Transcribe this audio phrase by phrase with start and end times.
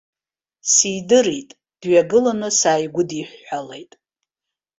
[0.73, 1.49] Сидырит,
[1.81, 3.91] дҩагыланы сааигәыдиҳәҳәалеит.